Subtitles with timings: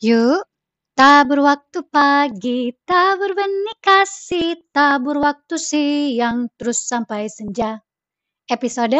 [0.00, 0.48] Yuk,
[0.96, 7.76] tabur waktu pagi, tabur benih kasih, tabur waktu siang, terus sampai senja.
[8.48, 8.96] Episode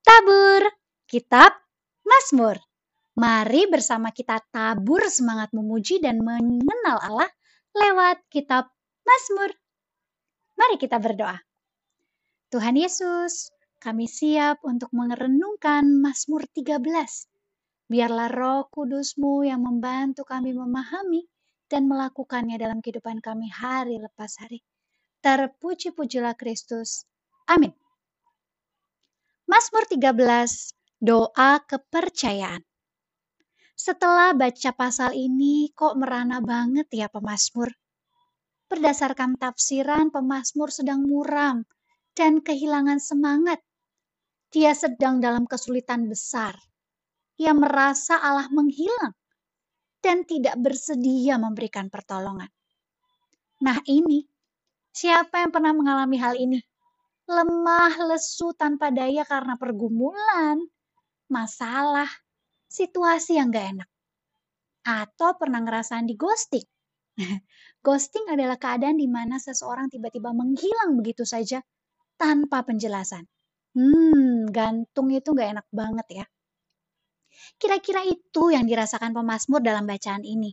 [0.00, 0.64] Tabur
[1.04, 1.52] Kitab
[2.08, 2.56] Mazmur.
[3.20, 7.28] Mari bersama kita tabur semangat memuji dan mengenal Allah
[7.76, 8.72] lewat kitab
[9.04, 9.52] Mazmur.
[10.56, 11.36] Mari kita berdoa.
[12.48, 16.80] Tuhan Yesus, kami siap untuk merenungkan Mazmur 13.
[17.84, 21.28] Biarlah roh kudusmu yang membantu kami memahami
[21.68, 24.64] dan melakukannya dalam kehidupan kami hari lepas hari.
[25.20, 27.04] Terpuji-pujilah Kristus.
[27.48, 27.72] Amin.
[29.44, 30.72] Mazmur 13,
[31.04, 32.64] doa kepercayaan.
[33.76, 37.68] Setelah baca pasal ini, kok merana banget ya pemazmur.
[38.72, 41.68] Berdasarkan tafsiran, pemazmur sedang muram
[42.16, 43.60] dan kehilangan semangat.
[44.48, 46.56] Dia sedang dalam kesulitan besar.
[47.40, 49.14] Ia merasa Allah menghilang
[50.04, 52.50] dan tidak bersedia memberikan pertolongan.
[53.64, 54.22] Nah ini,
[54.94, 56.60] siapa yang pernah mengalami hal ini?
[57.28, 60.60] lemah, lesu, tanpa daya karena pergumulan,
[61.32, 62.08] masalah,
[62.68, 63.88] situasi yang gak enak.
[64.84, 66.66] Atau pernah ngerasain di ghosting.
[67.86, 71.64] ghosting adalah keadaan di mana seseorang tiba-tiba menghilang begitu saja
[72.20, 73.24] tanpa penjelasan.
[73.74, 76.26] Hmm, gantung itu gak enak banget ya.
[77.60, 80.52] Kira-kira itu yang dirasakan pemazmur dalam bacaan ini.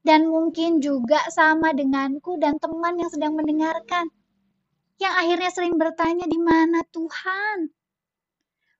[0.00, 4.08] Dan mungkin juga sama denganku dan teman yang sedang mendengarkan
[5.00, 7.72] yang akhirnya sering bertanya di mana Tuhan.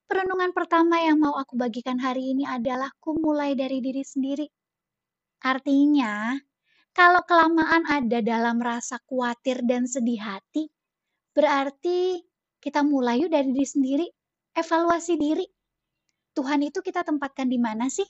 [0.05, 4.45] Perenungan pertama yang mau aku bagikan hari ini adalah ku mulai dari diri sendiri.
[5.41, 6.37] Artinya,
[6.93, 10.69] kalau kelamaan ada dalam rasa khawatir dan sedih hati,
[11.33, 12.21] berarti
[12.61, 14.07] kita mulai dari diri sendiri,
[14.53, 15.45] evaluasi diri.
[16.31, 18.07] Tuhan itu kita tempatkan di mana sih?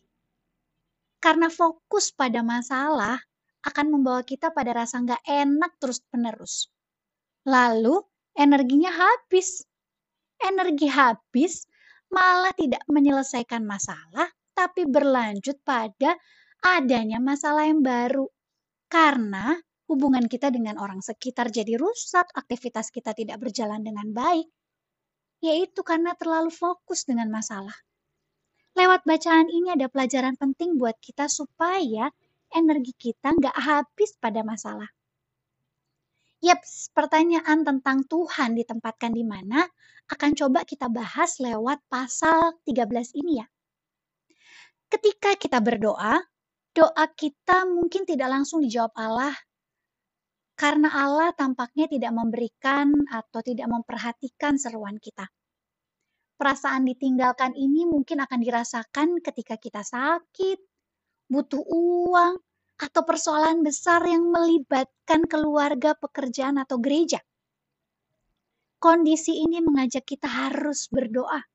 [1.21, 3.17] Karena fokus pada masalah
[3.61, 6.69] akan membawa kita pada rasa nggak enak terus-menerus.
[7.45, 8.01] Lalu
[8.37, 9.65] energinya habis.
[10.41, 11.69] Energi habis
[12.09, 14.25] malah tidak menyelesaikan masalah,
[14.57, 16.17] tapi berlanjut pada
[16.65, 18.25] adanya masalah yang baru.
[18.89, 19.53] Karena
[19.85, 24.49] hubungan kita dengan orang sekitar jadi rusak, aktivitas kita tidak berjalan dengan baik.
[25.45, 27.73] Yaitu karena terlalu fokus dengan masalah.
[28.71, 32.07] Lewat bacaan ini ada pelajaran penting buat kita supaya
[32.51, 34.87] energi kita nggak habis pada masalah.
[36.41, 39.61] Yaps, pertanyaan tentang Tuhan ditempatkan di mana
[40.09, 43.47] akan coba kita bahas lewat pasal 13 ini ya.
[44.89, 46.17] Ketika kita berdoa,
[46.73, 49.35] doa kita mungkin tidak langsung dijawab Allah
[50.57, 55.29] karena Allah tampaknya tidak memberikan atau tidak memperhatikan seruan kita.
[56.41, 60.57] Perasaan ditinggalkan ini mungkin akan dirasakan ketika kita sakit,
[61.29, 62.41] butuh uang,
[62.81, 67.21] atau persoalan besar yang melibatkan keluarga, pekerjaan, atau gereja.
[68.81, 71.45] Kondisi ini mengajak kita harus berdoa.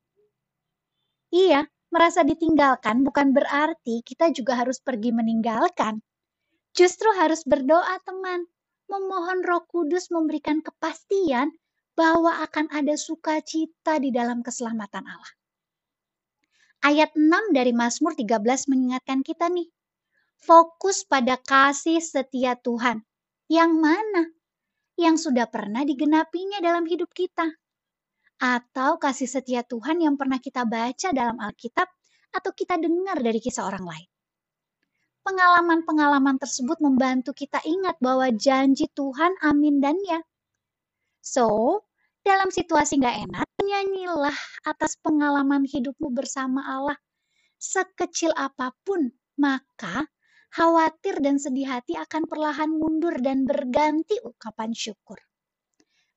[1.35, 5.99] Iya, merasa ditinggalkan bukan berarti kita juga harus pergi meninggalkan.
[6.71, 8.47] Justru harus berdoa, teman.
[8.87, 11.51] Memohon Roh Kudus memberikan kepastian
[11.97, 15.33] bahwa akan ada sukacita di dalam keselamatan Allah.
[16.85, 19.65] Ayat 6 dari Mazmur 13 mengingatkan kita nih,
[20.37, 23.01] fokus pada kasih setia Tuhan.
[23.49, 24.23] Yang mana?
[24.93, 27.49] Yang sudah pernah digenapinya dalam hidup kita.
[28.37, 31.89] Atau kasih setia Tuhan yang pernah kita baca dalam Alkitab
[32.29, 34.09] atau kita dengar dari kisah orang lain.
[35.25, 40.21] Pengalaman-pengalaman tersebut membantu kita ingat bahwa janji Tuhan amin dan ya.
[41.25, 41.83] So,
[42.27, 44.35] dalam situasi nggak enak, nyanyilah
[44.67, 46.99] atas pengalaman hidupmu bersama Allah.
[47.55, 49.07] Sekecil apa pun,
[49.39, 50.11] maka
[50.51, 55.15] khawatir dan sedih hati akan perlahan mundur dan berganti ungkapan syukur.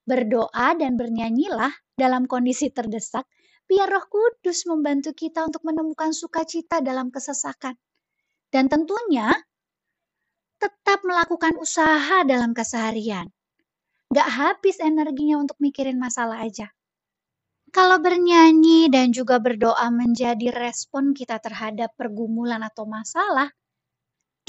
[0.03, 3.31] Berdoa dan bernyanyilah dalam kondisi terdesak,
[3.71, 7.78] biar roh kudus membantu kita untuk menemukan sukacita dalam kesesakan.
[8.50, 9.31] Dan tentunya,
[10.59, 13.30] tetap melakukan usaha dalam keseharian.
[14.10, 16.71] Gak habis energinya untuk mikirin masalah aja.
[17.71, 23.54] Kalau bernyanyi dan juga berdoa menjadi respon kita terhadap pergumulan atau masalah,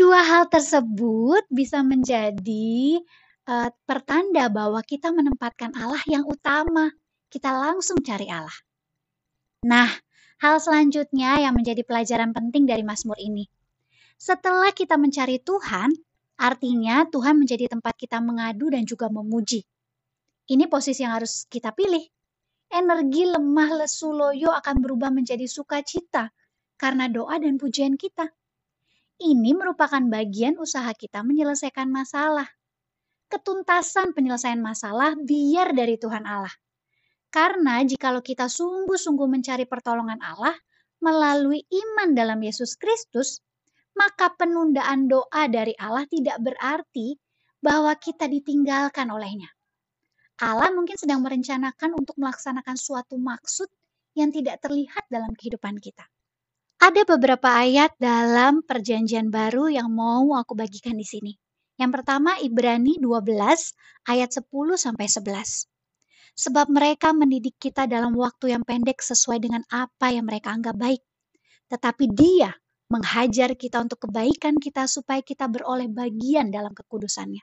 [0.01, 2.97] Dua hal tersebut bisa menjadi
[3.45, 6.89] uh, pertanda bahwa kita menempatkan Allah yang utama.
[7.29, 8.55] Kita langsung cari Allah.
[9.67, 9.87] Nah,
[10.41, 13.45] hal selanjutnya yang menjadi pelajaran penting dari Mazmur ini.
[14.17, 15.93] Setelah kita mencari Tuhan,
[16.41, 19.61] artinya Tuhan menjadi tempat kita mengadu dan juga memuji.
[20.49, 22.01] Ini posisi yang harus kita pilih.
[22.73, 26.33] Energi lemah lesu loyo akan berubah menjadi sukacita
[26.81, 28.25] karena doa dan pujian kita
[29.21, 32.49] Ini merupakan bagian usaha kita menyelesaikan masalah.
[33.29, 36.49] Ketuntasan penyelesaian masalah biar dari Tuhan Allah.
[37.29, 40.57] Karena jikalau kita sungguh-sungguh mencari pertolongan Allah
[41.05, 43.45] melalui iman dalam Yesus Kristus,
[43.95, 47.17] maka penundaan doa dari Allah tidak berarti
[47.61, 49.51] bahwa kita ditinggalkan olehnya.
[50.41, 53.69] Allah mungkin sedang merencanakan untuk melaksanakan suatu maksud
[54.17, 56.01] yang tidak terlihat dalam kehidupan kita.
[56.81, 61.38] Ada beberapa ayat dalam Perjanjian Baru yang mau aku bagikan di sini.
[61.77, 63.38] Yang pertama Ibrani 12
[64.09, 64.49] ayat 10
[64.81, 65.69] sampai 11.
[66.33, 71.05] Sebab mereka mendidik kita dalam waktu yang pendek sesuai dengan apa yang mereka anggap baik.
[71.69, 72.49] Tetapi Dia
[72.91, 77.39] menghajar kita untuk kebaikan kita supaya kita beroleh bagian dalam kekudusannya.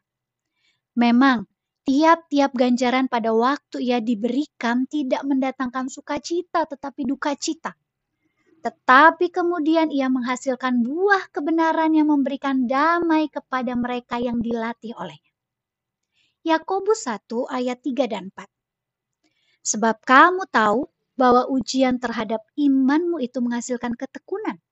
[1.00, 1.48] Memang
[1.88, 7.72] tiap-tiap ganjaran pada waktu ia diberikan tidak mendatangkan sukacita tetapi duka cita.
[8.60, 15.32] Tetapi kemudian ia menghasilkan buah kebenaran yang memberikan damai kepada mereka yang dilatih olehnya.
[16.44, 18.44] Yakobus 1 ayat 3 dan 4.
[19.64, 24.62] Sebab kamu tahu bahwa ujian terhadap imanmu itu menghasilkan ketekunan.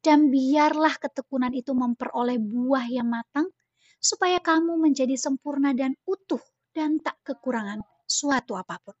[0.00, 3.52] Dan biarlah ketekunan itu memperoleh buah yang matang,
[4.00, 6.40] supaya kamu menjadi sempurna dan utuh
[6.72, 8.96] dan tak kekurangan suatu apa pun.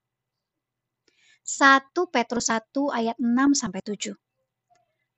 [1.40, 4.12] 1 Petrus 1 ayat 6 sampai 7.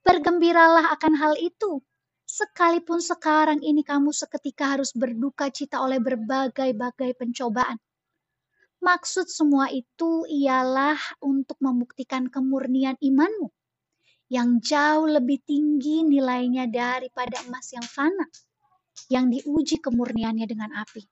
[0.06, 1.82] Bergembiralah akan hal itu,
[2.25, 7.76] sekalipun sekarang ini kamu seketika harus berduka cita oleh berbagai-bagai pencobaan.
[8.82, 13.50] Maksud semua itu ialah untuk membuktikan kemurnian imanmu
[14.32, 18.25] yang jauh lebih tinggi nilainya daripada emas yang fana
[19.12, 21.05] yang diuji kemurniannya dengan api.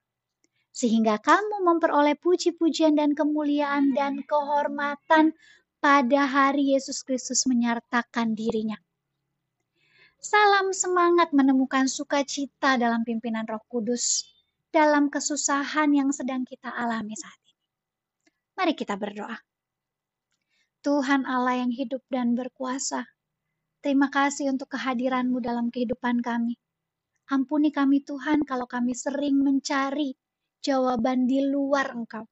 [0.72, 5.36] Sehingga kamu memperoleh puji-pujian dan kemuliaan dan kehormatan
[5.84, 8.80] pada hari Yesus Kristus menyertakan dirinya.
[10.16, 14.24] Salam semangat menemukan sukacita dalam pimpinan Roh Kudus
[14.72, 17.60] dalam kesusahan yang sedang kita alami saat ini.
[18.56, 19.49] Mari kita berdoa.
[20.80, 23.04] Tuhan Allah yang hidup dan berkuasa,
[23.84, 26.56] terima kasih untuk kehadiranmu dalam kehidupan kami.
[27.28, 30.16] Ampuni kami Tuhan kalau kami sering mencari
[30.64, 32.24] jawaban di luar Engkau.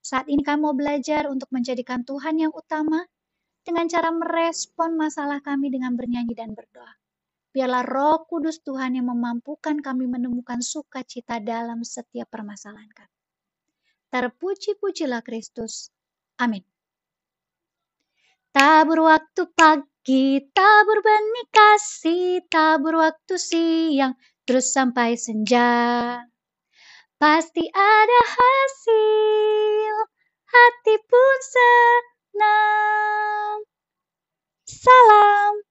[0.00, 3.04] Saat ini kami mau belajar untuk menjadikan Tuhan yang utama
[3.60, 6.96] dengan cara merespon masalah kami dengan bernyanyi dan berdoa.
[7.52, 13.16] Biarlah roh kudus Tuhan yang memampukan kami menemukan sukacita dalam setiap permasalahan kami.
[14.08, 15.92] Terpuji-pujilah Kristus.
[16.40, 16.64] Amin.
[18.58, 26.18] Tabur waktu pagi kita berbani kasih tabur waktu siang terus sampai senja.
[27.22, 29.94] Pasti ada hasil,
[30.42, 33.62] hati pun senang.
[34.66, 35.67] Salam.